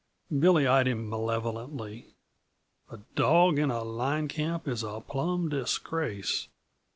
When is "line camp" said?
3.83-4.67